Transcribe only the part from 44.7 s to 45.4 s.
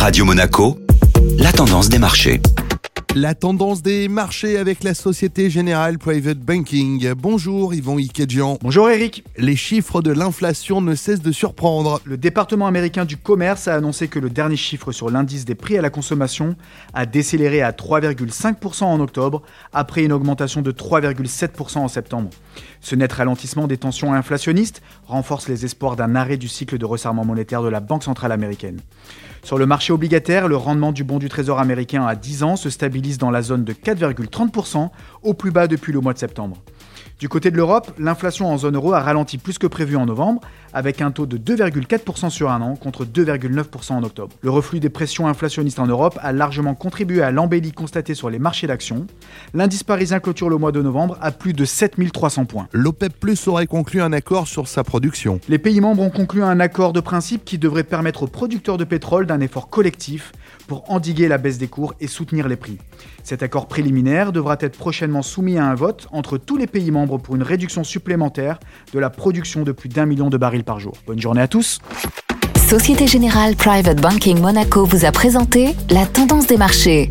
des pressions